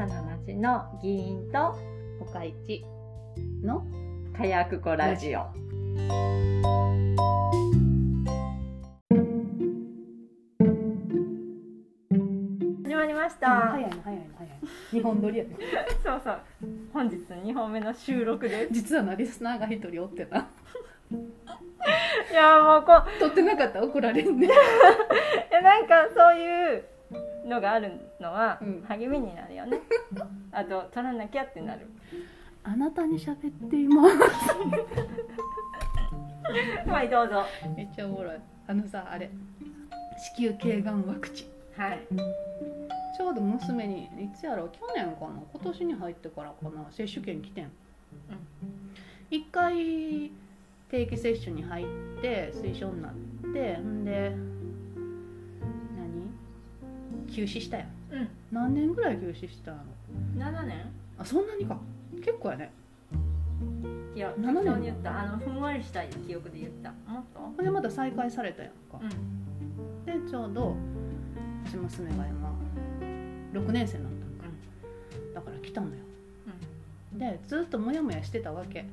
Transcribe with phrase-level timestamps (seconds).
[0.00, 1.74] さな町の議員と
[2.20, 2.84] 岡市
[3.62, 3.84] の
[4.36, 5.46] 火薬庫ラジオ。
[12.84, 13.48] 始まりました。
[13.48, 15.50] 早いな早いな早いな日本撮りやね
[16.02, 16.38] そうそう。
[16.92, 18.72] 本日2本目の収録です。
[18.72, 20.38] 実はなリスナーが一人おってな
[22.30, 23.80] いやもうこう撮ってなかった？
[23.80, 24.48] ら怒られんね
[25.50, 26.84] えなんかそういう
[27.46, 28.82] のがあるのはうん。
[28.88, 29.80] 励みになるよね。
[30.52, 31.86] あと取らなきゃってなる。
[32.62, 34.16] あなたに喋っています。
[36.88, 37.44] はいどうぞ。
[37.76, 38.40] めっちゃおもろい。
[38.66, 39.30] あのさあれ。
[40.36, 41.46] 子宮頸がんワクチン。
[41.80, 42.00] はい。
[43.16, 45.42] ちょうど娘にいつやろ去年かな？
[45.52, 46.86] 今年に入ってからかな？
[46.90, 47.70] 接種券来てん。
[49.30, 50.30] 一回
[50.90, 51.86] 定期接種に入っ
[52.20, 53.14] て推奨になっ
[53.52, 54.59] てんで何
[57.30, 58.28] 休止したやんうん。
[58.50, 59.78] 何年ぐらい休止したの
[60.36, 60.92] ？7年？
[61.18, 61.78] あそんなにか。
[62.24, 62.72] 結構やね。
[64.14, 64.54] いや7年。
[64.54, 65.20] 適当に言った。
[65.20, 66.90] あのふんわりした記憶で言った。
[67.10, 67.40] もっと？
[67.56, 69.00] これまた再開されたやんか。
[69.00, 70.04] うん。
[70.04, 70.70] でちょうど
[71.66, 72.52] うち娘が今
[73.52, 74.56] 6年生になったのか。
[75.34, 75.92] だから来たのよ。
[77.12, 78.86] でずっとモヤモヤしてたわけ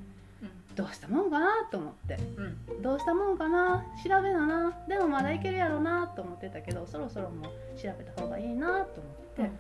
[0.78, 2.20] どうしたもんかなと思って。
[2.38, 2.58] うん。
[2.76, 2.82] うん。
[2.84, 3.84] どうしたもんかな？
[4.04, 4.72] 調べなな。
[4.88, 9.52] でもまだいけるやろなと思ってたけどそろそろもう調べた方がいいなと思って、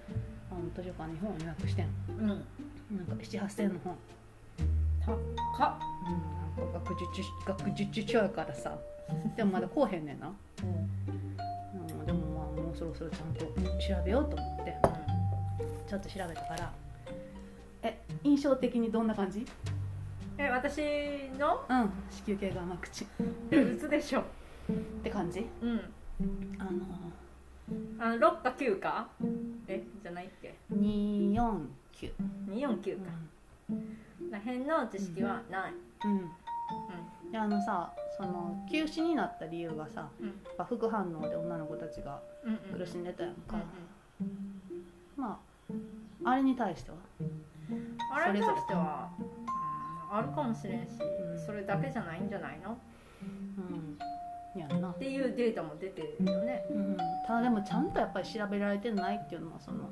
[0.52, 2.28] あの図書館に本を予約してんうん。
[2.28, 2.46] なんか
[3.24, 3.98] 78000の本、
[5.06, 5.18] 高っ。
[6.58, 8.78] うん、なんか学術学術書やからさ。
[9.36, 14.76] でもまだこうへんねんな、うん、でもまあもうそろそろちゃんと調べようと思って。
[15.90, 16.72] ちょっと調べたから。
[17.82, 19.46] え印象的にどんな感じ？
[20.38, 20.82] え私
[21.40, 21.66] の？
[21.68, 23.06] うん子宮頸がんワクチ
[23.52, 24.22] ンうつでしょ。
[24.22, 24.24] っ
[25.04, 25.48] て感じ？
[25.62, 25.82] うん。
[26.60, 26.72] あの
[28.00, 29.08] あの六か九か？
[29.68, 31.68] えじゃないっけ？249
[32.48, 33.02] 二四九か。
[34.32, 35.74] らへんの知識はない。
[36.06, 36.32] うん
[37.32, 40.28] であのさその休止になった理由がさうん。
[40.28, 42.60] やっぱ副反応で女の子たちがうん。
[42.74, 42.80] うん。
[42.80, 43.58] 苦しんでたやんか、
[44.22, 44.62] うん
[45.16, 45.40] ま
[46.24, 46.98] ああれに対しては？
[48.12, 49.27] あれにそれぞれ関しては、うん、
[50.12, 51.40] あるかもしれんし、うん。
[51.46, 52.72] それだけじゃないんじゃないの？
[52.72, 52.76] っ
[54.56, 54.60] うん。
[54.60, 56.66] やんな、ていうデータも出てるよね。
[56.72, 56.98] うん、
[57.28, 59.90] ただでもちゃんとやっぱり調べられてないっていうのはその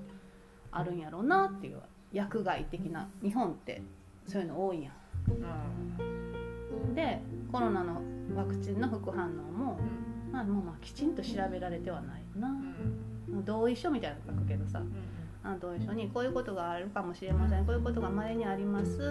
[0.71, 1.81] あるんやろうなっていう
[2.11, 3.83] 薬害的な日本って
[4.27, 4.91] そういうの多いや
[5.27, 5.31] う
[6.03, 6.91] ん。
[6.91, 7.21] んで
[7.51, 8.01] コロナの
[8.35, 9.79] ワクチンの副反応も、
[10.31, 12.49] まあ、まあまあきちんと調べられてはないよな。
[12.49, 13.45] うん。
[13.45, 14.81] 同意書みたいなの書くけどさ
[15.45, 15.49] うん。
[15.49, 17.65] あの同意書にこういうことがあるかもしれません。
[17.65, 19.01] こういうことが前にあります。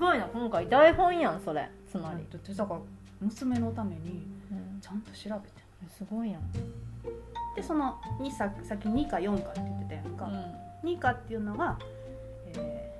[0.00, 1.70] ごいな今回台本やんそれ。
[1.88, 2.26] つまり、
[2.56, 2.80] だから
[3.20, 4.26] 娘のために
[4.80, 5.60] ちゃんと調べて。
[5.88, 6.42] すごいやん、
[7.54, 10.30] でその2ささっき2か4かって言ってたやんか、
[10.84, 11.78] 2かっていうのが、
[12.54, 12.90] えー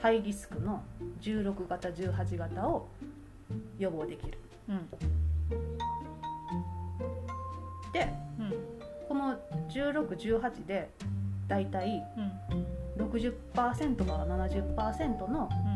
[0.00, 0.82] ハイリスクの
[1.20, 2.86] 16型18型を
[3.78, 4.38] 予防できる。
[4.68, 4.76] うん。
[7.82, 8.08] して
[8.38, 8.54] うん。
[9.08, 9.36] この
[9.68, 10.90] 1618で
[11.48, 13.06] だいたいうん。
[13.10, 15.75] 60%から70%のなん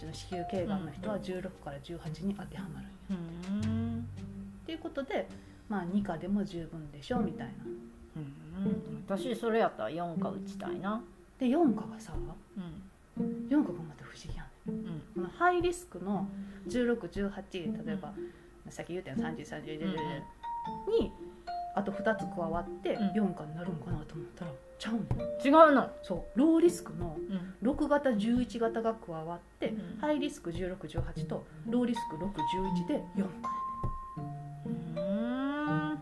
[0.00, 3.66] ちの子宮頸がんの人は16から18に当てはまるんや。
[3.66, 4.08] うん。
[4.62, 5.28] っていうことで
[5.68, 7.52] まあ2価でも十分でしょみたいな。
[8.16, 11.02] うん私それやったら4か打ちたいな。
[11.38, 13.48] で4価がさうん。
[13.48, 14.76] 4価がまた不思議やねん。
[14.76, 15.02] うん。
[15.14, 16.26] このハイリスクの
[16.68, 18.12] 1618例えば、
[18.70, 19.92] さっき言ったよ3030うん
[21.00, 21.12] に
[21.74, 23.08] あと2つ加わってうん。
[23.10, 24.50] 4価になるんかなと思ったら
[24.80, 25.00] ちゃうの？
[25.44, 25.90] 違うの。
[26.02, 26.38] そう。
[26.38, 27.16] ローリスクの
[27.62, 27.70] うん。
[27.70, 30.00] 6型11型が加わって、うん。
[30.00, 33.50] ハイリスク1618とローリスク611で4価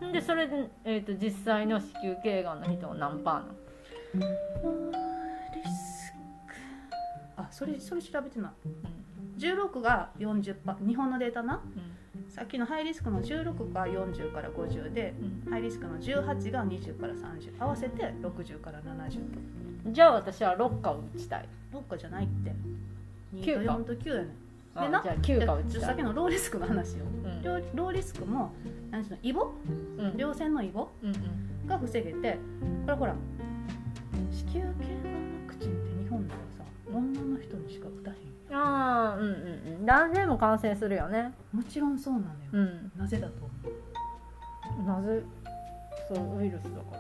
[0.05, 0.13] うん。
[0.13, 4.33] でそれで、えー、と実際の子宮頸がんの人は何パーなの
[5.55, 6.13] リス
[6.47, 6.55] ク。
[7.37, 8.53] あそれそれ調べてない。
[9.39, 11.61] 16が40パ日本のデータな
[12.39, 15.13] さっきのハイリスクの16が40から50で
[15.45, 15.51] うん。
[15.51, 19.19] ハイリスクの18が20から30合わせて60から70
[19.87, 21.49] うんじゃあ私は6か打ちたい。
[21.73, 22.53] 6個じゃないって。
[23.35, 24.29] 2と9か4と9やねん。
[24.77, 25.81] あでなじゃあ9か打ちたい。
[25.81, 27.43] でさっきのローリスクの話よ、うん。
[27.43, 28.53] ローローリスクも
[28.93, 29.51] 何しろイボ？
[29.99, 30.17] うん。
[30.17, 30.89] 両線のイボ？
[31.03, 31.67] うんうん。
[31.67, 32.39] が防げて
[32.87, 33.17] これほら
[34.31, 38.17] 子宮頸がんワクチンって日本ではさ女の人にしか打たへん
[38.51, 39.31] ああうんうんう
[39.83, 39.87] ん。
[39.87, 41.33] 男性も感染するよね。
[41.53, 42.93] もちろんそうなのよ、うん。
[42.97, 43.35] なぜだと
[44.85, 45.03] 思う？
[45.03, 45.23] なぜ？
[46.09, 46.99] そうウイルスだから。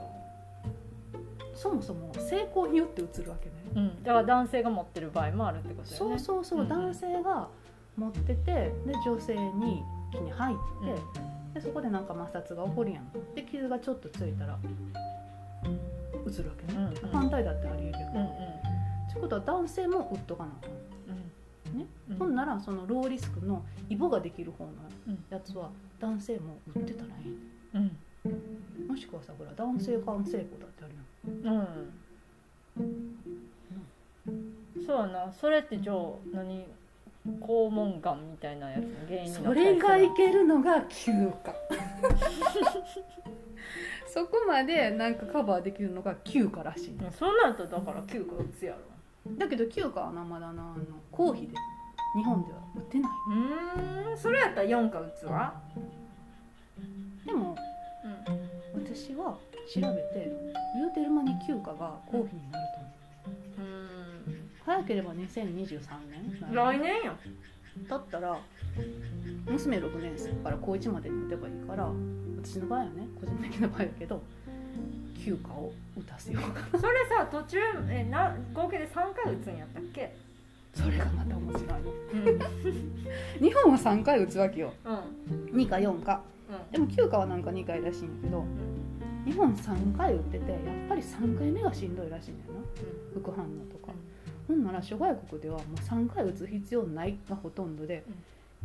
[1.54, 3.52] そもそも性交によってうつるわけね。
[3.74, 4.02] うん。
[4.02, 7.48] だから男性が持ってる場合もあるってことだよそうねそうそう、うん男性が
[7.96, 8.72] 持っててで
[9.04, 10.56] 女性に気に入っ
[11.54, 14.56] て、でそこでなんか摩擦が起こるやんで傷がちょっとついたら
[16.24, 17.12] うつるわけね、うんうん。
[17.12, 18.24] 反対だってありえるけど、うんうん。
[18.24, 18.28] っ
[19.12, 20.87] てことは男性も打っとかなあかんうん
[21.78, 21.86] ね。
[22.10, 22.16] うん。
[22.18, 24.72] ほんならそのローリスクのイボができる方の
[25.06, 25.24] うん。
[25.30, 25.70] やつは
[26.00, 27.38] 男性も打ってたらいい
[27.74, 28.86] うん。
[28.88, 30.94] もしくはさほら男性間成功だってある
[31.44, 31.56] やん。
[31.56, 31.60] う
[34.80, 34.84] ん。
[34.86, 35.32] そうやな。
[35.32, 35.96] それってじゃあ
[36.32, 36.66] 何
[37.40, 41.30] 肛門がんみたいなやつの原因になそれがいけるのが休暇
[44.06, 48.78] そこまでなんかカバーできるのが休暇らしいうんそうなるとだから9か打つやろ
[49.36, 51.54] だけど休暇はなまだなあの公費で
[52.16, 53.12] 日本では売ってない。
[53.30, 55.60] うーんそれやったら4か打つわ。
[57.26, 57.56] でも
[58.04, 58.84] うん。
[58.84, 59.36] 私は
[59.66, 60.32] 調べて
[60.74, 63.70] 言うてる間に休暇が公費になると思う。
[64.28, 64.50] うん。
[64.64, 65.80] 早ければ2023
[66.10, 66.52] 年。
[66.52, 67.16] 来年や。
[67.88, 68.38] だったら
[69.46, 71.90] 娘6年生から高1までに打てばいいから
[72.42, 74.22] 私の場合はね個人的な場合だけど
[75.18, 76.42] 休暇を打たせよう。
[76.52, 77.58] かそれさ途中
[77.90, 80.14] えな合計で3回打つんやったっけ？
[80.74, 81.66] それがまた面白い。
[81.66, 83.46] のうん。
[83.48, 84.72] 日本は3回打つわけよ。
[84.84, 84.92] う
[85.56, 85.58] ん。
[85.58, 86.22] 2か4か。
[86.50, 86.72] うん。
[86.72, 88.44] でも休暇はなんか2回らしいんやけど
[89.24, 92.60] 日本3回打っててやっぱり3回目がしんどいらしいんだよな。
[93.14, 93.92] 副反応とか。
[94.46, 98.02] ほんなら諸外国ではもう3回打つ必要ないがほとんどで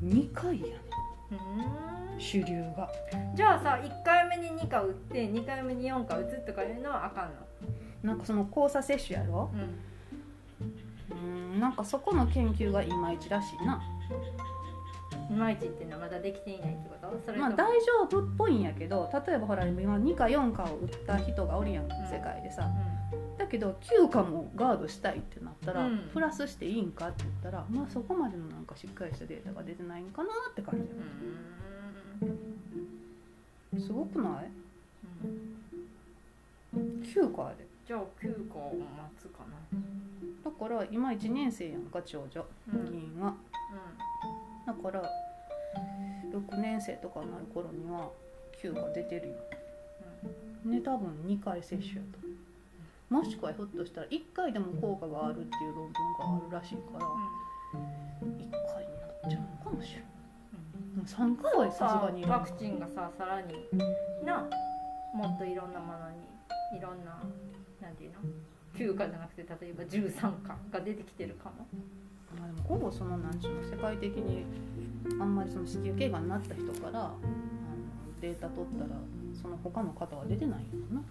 [0.02, 1.13] 2回やねうん
[2.18, 2.90] 主流が。
[3.36, 7.34] じゃあさ1回目に2か打って2回目に4か打つとかいうのはあかんの？
[8.04, 9.52] なんかその交差接種やろ？
[11.12, 11.60] うん。
[11.60, 13.76] なんかそこの研究がいまいちらしいな。
[13.76, 14.63] うん
[15.30, 17.20] いまいちっていうのはまだできていないってこと？
[17.26, 22.70] それまあ大丈夫っぽいんやけど例えばほら今2か4かを打った人がおるやん世界でさ。
[23.38, 26.10] だけど9かもガードしたいってなったら、うん。
[26.14, 30.88] プラスしていいんかって言ったらまあそこまでのなんかしっかりしたデータが出てないんかなって感じ
[33.76, 33.82] うん。
[33.82, 34.52] すごくない？
[36.76, 37.52] うん ?9 か
[37.88, 38.88] じゃあ9個を待
[39.20, 39.58] つかな。
[40.46, 42.46] だから今1年生やんか長女。
[42.72, 42.86] うん。
[42.86, 43.34] 議員は
[44.66, 45.04] だから
[46.32, 48.10] 6年生とかになる頃には
[48.62, 49.36] 9が出てるよ。
[50.66, 52.24] ね多分2回接種やと。
[53.14, 60.04] もしくはひょっとしたら1回でも効果があるっていう論文があるらしいから1回になっちゃうのかもしれない
[60.96, 63.54] もう3回はさすがにワクチンがささらに
[64.26, 64.48] な
[65.14, 67.22] もっといろんなものにいろんな
[67.82, 68.18] なんていうの
[68.76, 71.68] ？9価じゃなくて例えば13価が出てきてるかも
[72.40, 74.46] まあでもほぼそのなんちゅうの世界的に
[75.20, 77.18] あんまりその子宮頸がんになった人からあの
[78.22, 78.90] データ取ったら
[79.42, 81.02] その他の方は出てないよな。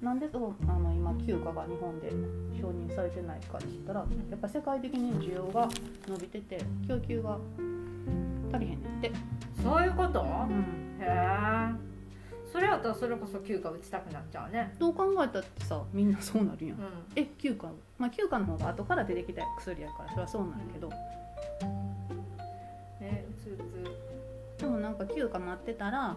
[0.00, 2.10] なんでそうあの今休暇が日本で
[2.58, 5.68] 承認されてないかって言ったらやっぱ世界的に需要が
[6.08, 6.58] 伸びてて
[6.88, 7.38] 供給が
[8.50, 9.12] 足りへんねんって、
[9.62, 11.90] そういうこと、うん、へえ
[12.52, 14.74] それやったらそれこそ9価打ちたくなっちゃうね。
[14.78, 16.78] どう考えたってさみんなそうなるやん。
[16.78, 16.86] うん。
[17.16, 17.70] え休暇？
[17.98, 20.90] まあ休暇の方が後から出てきた薬やからそれはそうなんやけど。
[23.00, 23.56] えうつう
[24.58, 24.60] つ。
[24.60, 26.16] でもななんか休暇待ってたらあ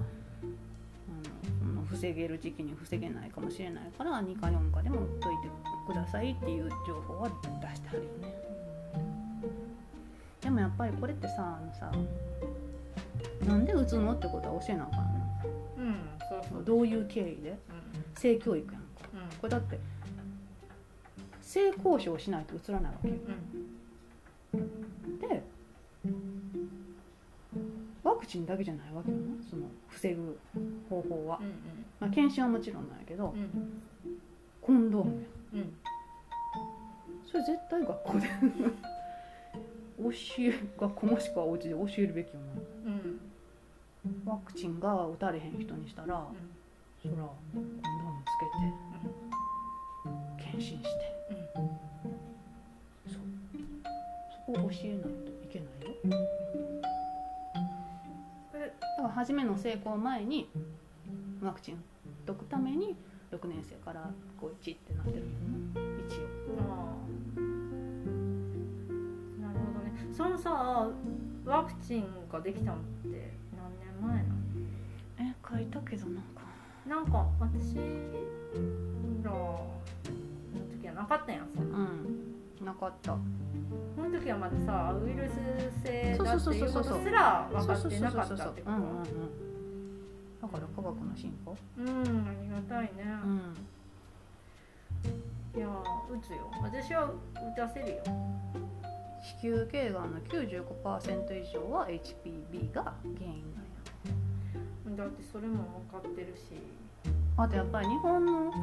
[1.64, 5.50] の防げる時期に防げないかもしれないから2か4かでも打っといて
[5.88, 8.34] くださいっていう情報は出してはるよね。
[10.42, 11.92] でもやっぱりこれってさあのさ
[13.48, 14.14] なんで打つの？
[14.14, 15.13] ってことは教えなあかん
[16.30, 16.60] そうそう。
[16.60, 17.50] のどういう経緯で？
[17.52, 17.58] うん。
[18.16, 18.88] 性教育やんか。
[19.14, 19.80] うんこれだって
[21.42, 23.16] 性交渉しないと映らないわけよ。
[24.54, 25.20] うん。
[25.20, 25.44] で
[28.04, 29.24] ワクチンだけじゃないわけよな。
[29.50, 30.38] その防ぐ
[30.90, 31.48] 方法は、うん
[32.00, 33.40] まあ、検診はもちろんなんやけどうん。
[33.40, 33.82] うん
[34.62, 35.74] コンドームやうん。
[37.30, 38.28] それ絶対学校で
[40.00, 40.10] 教
[40.40, 42.34] え学校もしくはお家で教えるべきよ
[42.86, 42.96] うん。
[42.96, 43.00] な
[44.26, 46.28] ワクチンが打たれへん人にしたら、
[47.02, 47.18] そらコン
[47.54, 48.46] ドームつけ
[50.42, 50.90] て検診して。
[53.08, 53.22] そう。
[54.46, 55.94] そこを教えないといけないよ。
[58.52, 58.58] だ
[58.98, 60.50] から初めの成功前に
[61.42, 61.82] ワクチン打っ
[62.26, 62.96] とくために
[63.32, 65.20] 6年生から高1ってなってる。
[65.20, 66.24] よな一応
[69.42, 69.92] なるほどね。
[70.12, 70.90] そのさ
[71.46, 72.80] ワクチンができたのっ
[73.12, 73.43] て
[74.04, 74.30] 何年前な。
[74.30, 74.36] の
[75.20, 76.42] え書いたけどなんか。
[76.88, 79.72] なんか私らの
[80.82, 82.66] 時はなかったやんそんなうん。
[82.66, 83.18] なかった。
[83.96, 85.34] その時はまださウイルス
[85.84, 88.72] 性だっていうことすら分かってなかったってこ
[90.42, 90.48] と？
[90.48, 91.56] だから科学の進歩？
[91.78, 93.56] うんありがたいね、うん。
[95.56, 95.72] いや打
[96.22, 96.52] つよ。
[96.62, 97.12] 私は打
[97.56, 98.04] たせるよ。
[99.42, 103.63] 子宮頸がんの95%以上は HPV が原因なんや
[104.96, 106.58] だってそれも分かってるし。
[107.36, 108.54] あとやっぱり日本の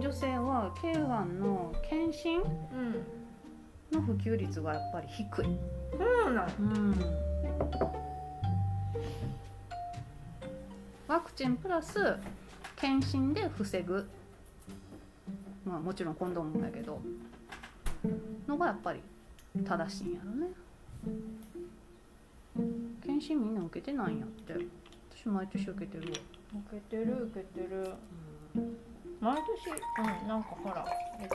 [0.00, 3.22] 女性は頸がんの検診うん。
[3.92, 6.94] の普及率がやっぱり低い、そうなのうん、
[11.06, 12.16] ワクチンプラス
[12.76, 14.08] 検診で防ぐ。
[15.66, 17.00] まあもちろんコンドームもやけど。
[18.48, 19.00] のがやっぱり
[19.64, 20.48] 正しいんやろね。
[23.02, 24.54] 検診みんな受けてないんやって
[25.22, 26.12] 私毎年受けてる。
[26.12, 26.18] わ、
[26.66, 27.94] 受けてる受けてる。
[29.20, 30.84] 毎年うんなんかほら
[31.20, 31.28] えっ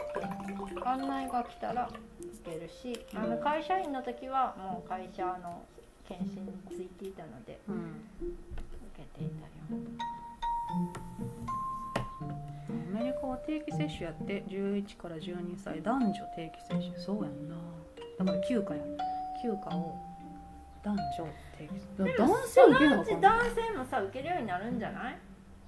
[0.73, 1.89] と案内が来たら
[2.19, 5.63] 受けるしあの会社員の時はもう会社の
[6.05, 7.75] 検診についていたのでうん。
[8.19, 8.35] 受
[8.97, 9.81] けていたよ。
[12.69, 16.99] アメリカは定期接種やって11から12歳男女定期接種。
[16.99, 17.55] そうやんな。
[18.19, 18.81] だから休暇や
[19.41, 20.06] 休暇を
[20.87, 25.17] 男女男も性受け男性もさ受けるようになるんじゃない？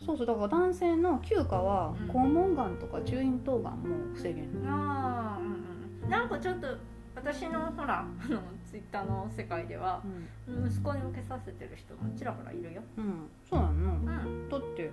[0.06, 2.10] そうそうだから男性の休暇はうん。
[2.10, 6.68] 肛門がんとか中咽頭がんも防げんのああうんうんなんかちょっと
[7.16, 10.02] 私のほらあのツイッターの世界では
[10.48, 12.82] 息子に受けさせてる人もちらほらいるよ。
[12.98, 14.48] うん、うん、そうなうん。
[14.50, 14.90] だって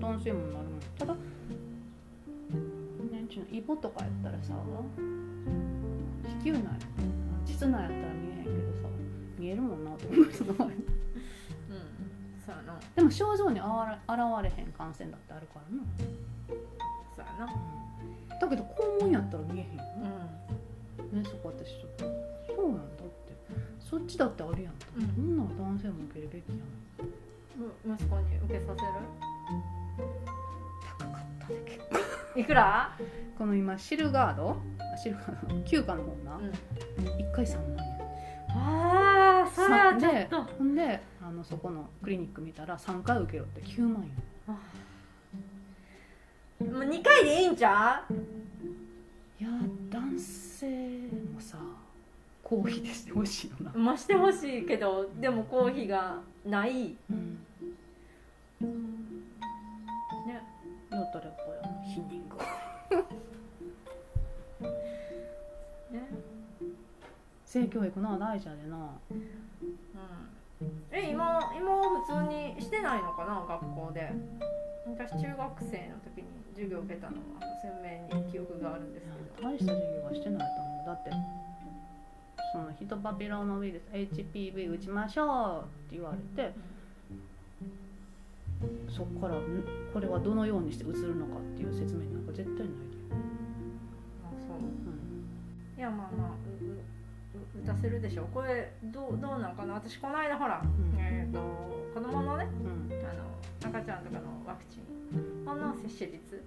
[0.00, 0.80] 男性もなるもん。
[0.98, 1.14] ただ
[3.12, 6.64] なんちゅうのイボとかやったらさ子宮内
[7.46, 8.35] 膣内やったら見え
[9.38, 10.30] 見えるもんなと思う。
[10.30, 10.74] 人の場合うん。
[12.44, 12.78] そうやな。
[12.94, 13.96] でも症状にあわれ
[14.48, 15.82] 現れへん感染だってあるからな、
[17.14, 17.52] そうやな。
[18.40, 19.82] だけど肛門やったら見えへんよ
[21.12, 22.04] うねそこ私ちょっと。
[22.54, 23.36] そうなんだって。
[23.80, 25.06] そっちだってあるやんと、うん。
[25.14, 26.58] そんなん男性も受けるべきやん。
[27.94, 28.82] 息子に受けさせ
[30.98, 31.94] 高かったね結構。
[32.34, 32.96] るいくら？
[33.38, 34.60] この今シルガード？
[34.94, 35.62] あシルガード？
[35.64, 36.52] 休暇の方な、うん。
[37.04, 37.96] 1回3万円。
[38.50, 38.95] ああ
[39.66, 44.10] ちょっでとほんであのそこのクリニック見たら3回受けろって9万円。
[46.72, 48.14] もう2回でいいんちゃう？
[48.14, 48.16] い
[49.44, 49.50] や
[49.90, 50.66] 男性
[51.34, 51.58] もさ
[52.42, 56.96] 公費でしてほしいよな、まあしてほしいけどでもコーヒーがない。
[57.10, 57.38] うん、
[60.26, 60.42] ね
[60.90, 62.22] だったらやっぱりあの避妊
[65.90, 66.08] 具ね。
[67.44, 68.90] 性教育な大事やでな。
[69.10, 69.35] うん
[70.90, 74.10] え今今普通にしてないのかな学校で。
[74.86, 79.48] 私中学生の時に授業受けたのは鮮明に記憶があるんですけど。
[79.48, 80.86] 大した授業はしてないと思う。
[80.86, 81.10] だって
[82.52, 86.54] そのヒトパピローマウイルス HPV 打ちましょうって言われて
[88.88, 92.72] そこからんこれはどのようにして移るのかっていう説明なんか絶対ないで、
[94.24, 94.58] あそう。
[94.58, 95.78] うん。
[95.78, 96.35] いやまあまあううう
[97.64, 98.26] 打たせるでしょ。
[98.32, 99.74] これどうどうなんかな。
[99.74, 100.66] 私この間ほら、ん。
[100.98, 101.40] えっ、と
[101.94, 102.92] 子供のねうん。
[103.04, 103.24] あの
[103.64, 106.44] 赤ちゃんとかのワクチンの接種率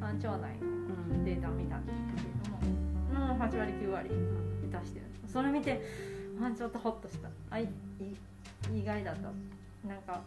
[0.00, 5.06] あの腸内のデータ見たんですけれどももう8割9割出してる。
[5.26, 5.82] それ見て
[6.42, 7.28] あちょっとホッとした。
[7.50, 7.68] あいい
[8.74, 9.88] 意外だった。
[9.88, 10.20] なんか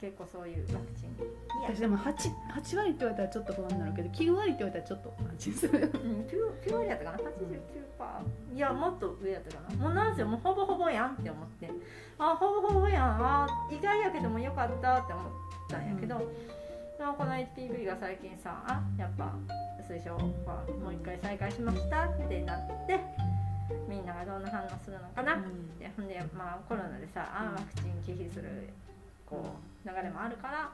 [0.00, 1.16] 結構そういうワクチン。
[1.66, 2.14] 私でも 8,
[2.54, 5.14] 8割って言われたらちょっと不安になるけど9割って言われたらちょっと。
[5.18, 9.76] 安心するうん、9, 9割やったかな？89%いやもっと上やったかな？
[9.76, 11.70] もうなんせもうほぼほぼやんって思って。
[12.18, 13.04] あほぼほぼやん。
[13.24, 15.24] あ意外やけどもよかったって思っ
[15.68, 16.18] たんやけど、
[16.98, 19.34] でもこの HPV が最近さあやっぱ
[19.88, 23.00] 推奨はもう一回再開しましたってなって
[23.88, 25.36] みんながどんな反応するのかな、
[25.78, 28.70] でほんでまあコロナでさあワクチン忌避する
[29.34, 30.70] こう流れもあるから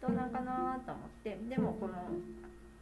[0.00, 1.94] どうなんかなと思ってでもこの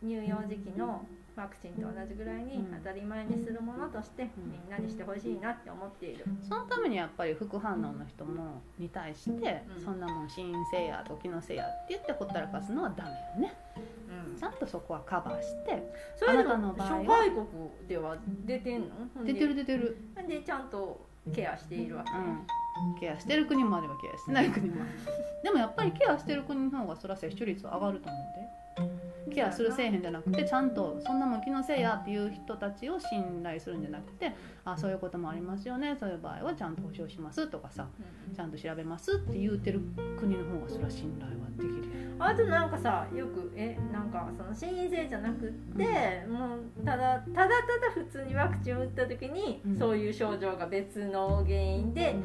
[0.03, 1.05] 乳幼児期の
[1.37, 6.25] ワクチンと同じぐらいに当たり前にするものとしてみんなにしてほしいなって思っている。
[6.47, 9.85] そのためにやっぱり副反応の人もに対して、うん。
[9.85, 13.11] そんなもん心因性やと気のせいやって言ってほったらかすのはダメ
[13.45, 13.55] よね。
[14.29, 14.37] うん。
[14.37, 17.47] ちゃんとそこはカバーしてそれでも諸外国
[17.89, 19.25] では出てんの？
[19.25, 19.97] 出てる出てる。
[20.27, 22.47] でちゃんとケアしているわけ、うん、
[22.99, 24.91] ケアしてる国もあればケアしてない国もある。
[25.43, 28.61] でもやっぱりケアしてる国の方がそら接種率は上がると思うんで。
[29.35, 34.33] ケアするせえへんじゃなくてちゃんとそんなもん気のせいやっていう人たちを信頼するんじゃなくて
[34.65, 35.97] あそういうこともありますよね。
[36.01, 37.87] そういう場合はちゃんと保証しますとかさ
[38.29, 38.35] うん。
[38.35, 39.81] ちゃんと調べますって言うてる
[40.19, 41.91] 国の方がそら信頼はできる。
[42.19, 47.51] あとなんかさよくえなんかその心因性じゃなくって、もうただただただ
[47.95, 49.79] 普通にワクチンを打った時に、うん。
[49.79, 52.17] そういう症状が別の原因で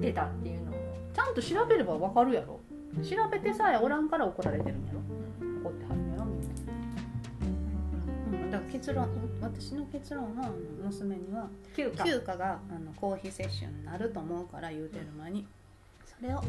[0.00, 0.74] 出たっていうのを、
[1.14, 2.60] ちゃんと調べればわかるやろ。
[3.02, 5.00] 調べてさえおらんから怒られてるんやろ。
[5.62, 6.24] 怒ってはるんやろ。
[6.24, 6.34] み
[8.38, 9.08] んな、うん、だから結論
[9.40, 10.50] 私の結論は
[10.82, 12.04] 娘には休暇。
[12.04, 15.46] 休暇があの公費接種になると思うから言うてる前に
[16.06, 16.40] それを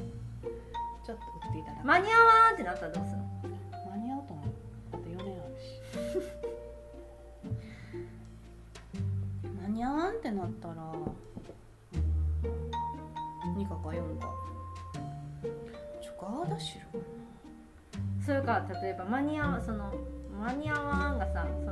[1.05, 1.85] ちょっと打っていただく。
[1.85, 3.17] 間に合わんってなったらどうする？
[3.17, 4.45] の間に合うと思う。
[4.91, 5.81] だって4年あるし。
[9.61, 11.26] 間に合わんってなったらうん
[13.57, 14.33] 2かか4か
[16.01, 17.05] ちょガーダシルか
[18.23, 19.93] それか例えば間に合わその
[20.39, 21.71] 間に合わんがさそ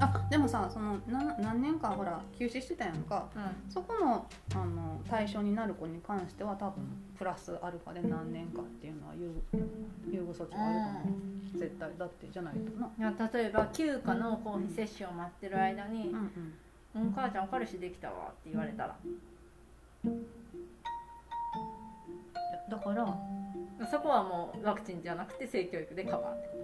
[0.00, 3.28] あでもさそのな何年かほら休止してたやんか。
[3.36, 3.70] うん。
[3.70, 6.84] そこのあの対象になる子に関しては多分
[7.16, 9.30] プラスアルファで何年かっていうのは優
[10.10, 11.16] 優遇措置があると思
[11.54, 11.90] う絶対。
[11.96, 16.52] だってじゃないとないや例えば休暇の公費接種を待ってる間にうん
[16.96, 18.96] うん「お母ちゃん彼氏できたわ」って言われたら
[22.70, 23.06] だから
[23.90, 26.54] そこはもうワクチンじゃなくて性教育でカバーってこ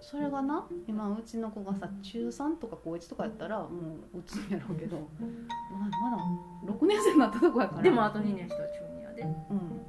[0.00, 3.68] それがな今うちの子がさ中3とか高1とかやったらも
[4.12, 6.22] う打つんやろうけどまだまだ
[6.74, 7.78] 6年生になったとこやから。
[7.78, 9.22] とでもあと2年したら中2やで。
[9.22, 9.80] うん。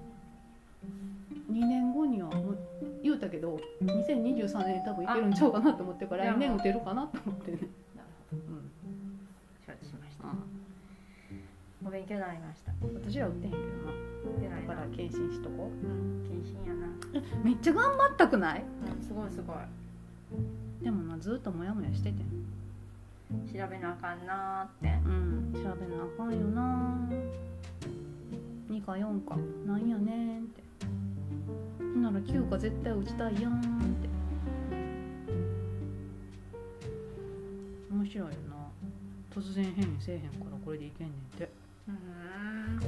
[1.52, 2.58] 2年後にはもう
[3.04, 7.58] 言うたけど2023年に多分いけるんちゃうかなと思ってるからあ来年打てるかなと思ってね、
[11.86, 12.72] お勉強になりました。
[12.94, 13.70] 私ら打ってへんけどな。
[14.40, 15.86] 出ないなだから検診しとこう。
[15.86, 16.88] ん謹慎やな。
[16.88, 16.92] う
[17.44, 18.64] めっちゃ頑張ったくない？
[18.64, 19.58] うんすごいすごい。
[20.84, 23.48] でもなずっとモヤモヤしててん。
[23.48, 25.08] 調べなあかんなーって。
[25.08, 26.98] うん調べなあかんよな
[28.70, 29.38] 2か4か。
[29.68, 30.64] なんやねんって。
[31.80, 34.10] ほんなら9か絶対打ちたいやんって。
[37.92, 38.54] 面白いよな。
[39.34, 41.44] 突然変異せえへんからこれでいけんねんって。
[41.46, 41.53] うん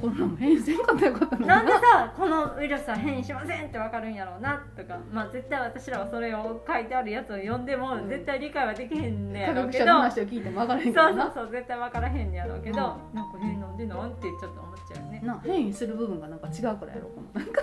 [0.00, 4.98] こんなんも変異せんかったらよかったなんでさこのウイルスは変異しませんってわかるんやろうなとか。
[5.10, 8.08] まあ絶対私らはそれを書いてあるやつを読んでもうん。
[8.08, 11.24] 絶対理解はできへんねや科ろうけど、学者の話を聞いても分からへんけどな。
[11.24, 13.14] そうそうそう絶対分からへんねやろうけど、うん。
[13.14, 17.40] なんか変なんでなんってちょっと思っちゃうねな変異する部分がなんか違うからやろこの。
[17.40, 17.62] なんか。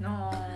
[0.00, 0.48] な あ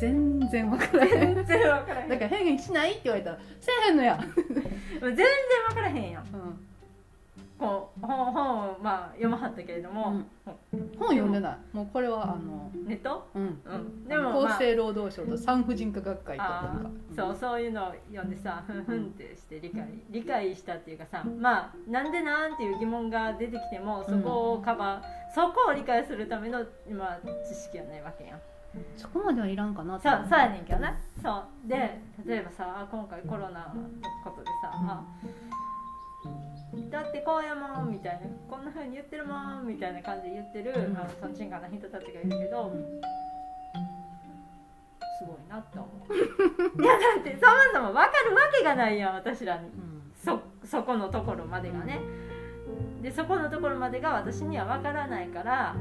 [0.00, 1.34] 全然分からへん。
[1.34, 2.08] 全然分からへん。
[2.08, 4.18] だから変異しないって言われたらせえへんのや、
[5.00, 5.26] 全然
[5.68, 6.24] 分からへんやん。
[6.34, 6.43] うん
[7.56, 10.22] こう本本をまあ読まはったけれども、
[10.98, 11.76] 本読んでない。
[11.76, 13.28] もうこれはあのネット？
[13.34, 13.42] うん。
[13.42, 14.08] うん。
[14.08, 25.02] でも、まあ厚生労働省と産婦人科学会とかーそうそういうのを読んでさふんふんってして理解理解したっていうかさまあなんでなんていう疑問が出てきてもそこをカバー、
[25.34, 28.40] そこを理解するための今知識はないわけやん。
[28.96, 31.68] そこまではいらんかなとそうそうやねんけどなそう。
[31.68, 33.88] で例えばさ今回コロナの
[34.24, 35.04] ことでさ、あ
[36.90, 40.96] だってこうやもんみたいなこんなふうに言ってるもんみたいな感じで言ってる、うん。
[40.96, 43.00] あのとんちんかな人たちがいるけど、うん。
[45.18, 46.12] すごいなって思う。
[46.82, 49.70] いやだってそもそも分かるわけがないやん私らに。
[50.16, 52.00] そそこのところまでがね。
[53.02, 55.76] でそこのところまでが私には分からないから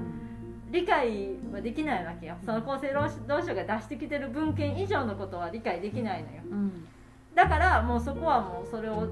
[0.71, 2.35] 理解はできないわけよ。
[2.45, 6.41] その厚生労働省が出してきてる文献以上のことは理解できないのよ。
[6.49, 6.87] うんうん。
[7.33, 9.07] だからもうそこはもうそれを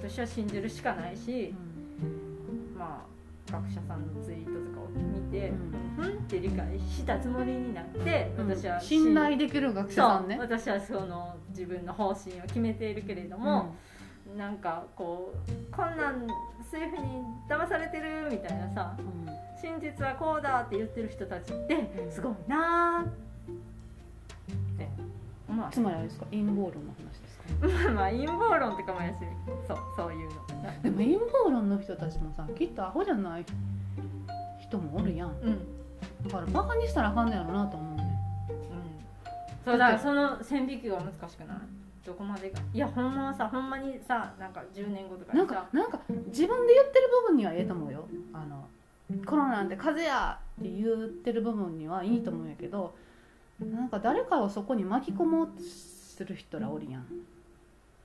[0.00, 1.54] 私は信じるしかないし
[2.76, 3.04] ま
[3.48, 10.36] あ学者さんのツイートとかを見て、ううんん、って理解したつもりになって私は信頼できる学者さんね。
[10.38, 13.74] 私はその自分の方針を決めているけれども、
[14.36, 16.26] なんかこうこんなん
[16.70, 17.04] そういうふうに
[17.48, 19.06] 騙されてるみたいなさうん。
[19.06, 22.12] うん真実はこうだって言ってる人たちってうん。
[22.12, 23.08] すごいなーっ
[24.78, 24.88] て。
[25.48, 26.26] 思わつまりあれですか？
[26.26, 26.94] 陰謀論の
[27.60, 29.14] 話ですかまあ陰謀論ってかもやし
[29.66, 30.34] そうそういうの。
[30.82, 33.44] でも陰謀論の人たちもさきっとアホじゃない
[34.60, 35.30] 人もおるやん。
[35.30, 35.58] うん。
[36.26, 38.18] だからバカにしたらあかんねやろなと思うね
[38.50, 39.64] うん。
[39.64, 41.58] そうだからその線引きが難しくない
[42.06, 45.46] どこまでがいやほんまはさほんまにさなんか10年後とかなん。
[45.46, 48.06] かなんか自分で言ってる部分にはええと思うよ。
[48.32, 48.66] あの
[49.24, 52.94] コロナなんて風邪やって言ってる部分にはいいと思うんやけど
[53.58, 57.06] なんか誰かをそこに巻き込もうとする人らおるやん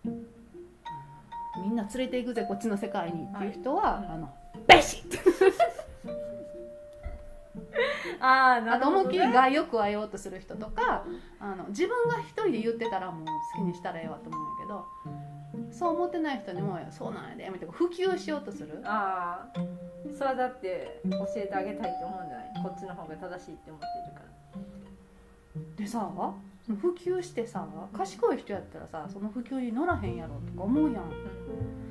[0.05, 4.07] みんな連れていくぜこっちの世界にっていう人は、はい。
[4.09, 4.29] あの
[4.67, 5.19] ベシッ！
[8.19, 11.03] ああなあとるほど、ね、思いっきり害を加えようとする人とか
[11.39, 14.65] あの自分が一人で言ってたらもう好きにしたらええわと思うんや
[15.61, 18.81] けどそう思ってない人にも「そうなんやで」みたいな普及しようとする。
[18.85, 19.59] ああ
[20.17, 22.63] それはだって教えてあげたいって思うんじゃない？
[22.63, 24.25] こっちの方が正しいって思ってるから
[25.77, 26.09] でさ
[26.79, 31.03] 普及してさ賢い人やったらさその普及に乗らへんやろとか思うやん。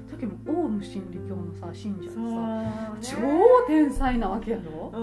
[0.09, 2.15] さっきもオウム真理教のさ信者でさ
[3.19, 4.91] 超天才なわけやろ。
[4.93, 4.99] う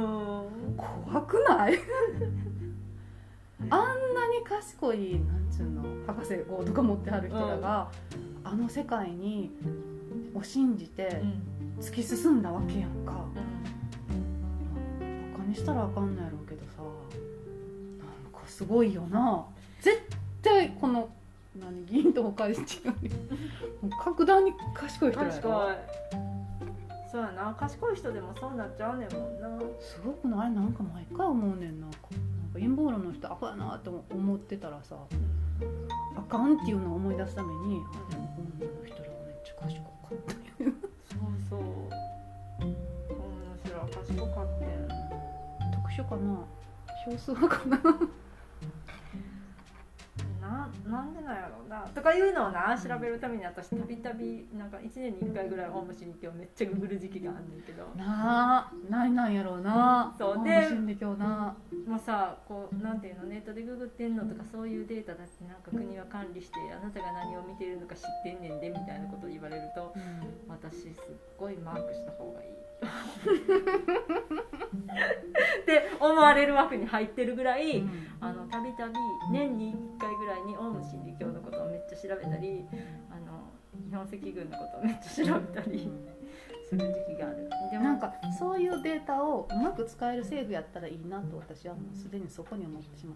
[0.71, 0.75] ん。
[0.75, 1.73] 怖くない？
[3.69, 3.79] あん
[4.13, 7.91] なに賢いなんつうの博士号とか持ってはる人らが、
[8.43, 9.51] あの世界に
[10.33, 11.43] を信じてうん。
[11.81, 13.23] 突き進んだわけやんか、バ
[15.39, 16.81] カにしたらあかんのやろうけどさ
[18.49, 19.45] すごいよな。
[19.81, 20.01] 絶
[20.41, 21.09] 対この
[21.59, 22.61] 何議員と他で違う
[24.03, 25.51] 格段に賢い人や賢い。
[25.51, 25.75] ろ
[27.11, 27.55] そうやな。
[27.57, 29.47] 賢い人でもそうなっちゃうねんもんな。
[29.79, 30.51] すごくない？
[30.51, 31.87] なんか毎回思うねんな。
[31.87, 31.97] なんか
[32.53, 34.95] 陰謀論の人アホやなって思ってたらさ
[36.15, 40.33] あかんっていうのを思い出すためにあでも女の人らはめっちゃ賢かった
[40.63, 40.71] よ。
[41.05, 41.59] そうそう。
[42.61, 42.75] 面
[43.63, 44.67] 白い賢かってん
[45.71, 46.45] 特殊かな？
[47.05, 47.77] 少数派かな？
[50.89, 57.87] ななんでなんやろうなとかいうのをな調べるために私たびたびなんか1年に1回ぐらいオウム真理教めっちゃググる時期があんねんけど。
[57.95, 60.15] なあないなんやろうな。
[60.17, 61.55] そうでオウム真理教な。
[61.87, 69.93] もうさこうなんていうのネットでググってんのとかそういうデータだってなんか国は管理してあなたが何を見てるのか知ってんねんでみたいなことを言われると
[70.47, 70.93] 私すっ
[71.37, 72.49] ごいマークした方がいい。
[75.61, 77.83] って思われる枠に入ってるぐらい、
[78.49, 78.93] たびたび
[79.31, 82.65] 年に1回ぐらいにオウム真理教のことをめっちゃ調べたり
[83.09, 83.49] あの
[83.87, 85.89] 日本赤軍のことをめっちゃ調べたり
[86.67, 87.49] する時期がある。
[87.71, 93.15] でもなんかそういうデータをうまく使える政府やったらいいなと私はもうすでにそこに思ってしまう。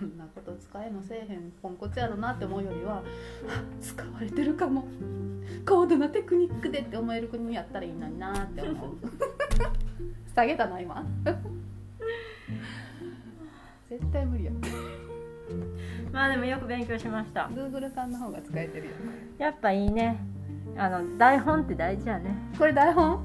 [0.00, 3.02] こんなこと使えもせえへんポンコツやろなって思うよりは
[3.48, 4.84] あ使われてるかも。
[5.66, 8.96] 高度なテクニックでって思える国やったらいいのになって思う。
[10.34, 11.04] 下げたな今。
[13.88, 14.50] 絶対無理や
[16.16, 17.50] まあでもよく勉強しました。
[17.52, 18.92] Google さんの方が使えてるよ。
[19.36, 20.18] やっぱいいね。
[20.78, 23.20] あの台本って大事やね、これ台本、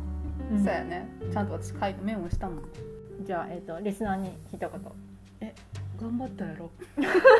[0.51, 0.57] うん。
[0.61, 1.07] そうやね。
[1.31, 2.63] ちゃんと私書いてメモしたもん。
[3.25, 4.69] じゃあ、えっとリスナーに一言。
[4.69, 6.69] 頑張ったやろ。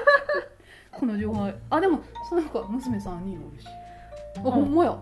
[0.90, 1.52] この情報。
[1.70, 3.68] あでもその子は娘さんにおるし。
[4.38, 4.98] あ、ほんまや。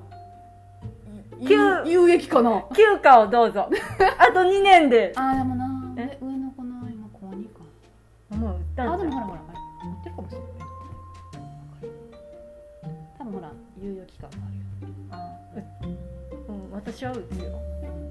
[1.47, 2.63] 急有有益かな。
[2.73, 3.69] 休暇をどうぞ。
[4.17, 5.13] あと2年で。
[5.15, 6.17] あでもなえ？
[6.19, 7.59] 上の子の今高2か。
[8.35, 9.48] もう売ったあでもほらほら
[16.79, 17.59] 私は打つよ。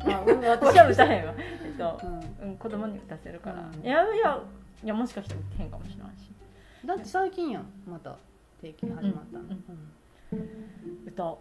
[0.00, 2.00] あ うん私は打たへんわえっと
[2.40, 3.86] うんうん、子供に打たせるから、うん。
[3.86, 4.40] いやいや
[4.84, 6.30] いやもしかしたら打ってへんかもしれないし。
[6.84, 8.16] だって最近やんまた
[8.60, 9.64] 定期始まったの、うん
[10.32, 11.06] うん。
[11.06, 11.40] 打と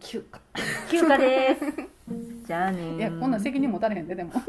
[0.00, 0.38] 休暇。
[0.38, 1.64] う休暇です。
[2.46, 2.96] じゃあねー。
[2.96, 4.32] いやこんなん責任持たれへんででも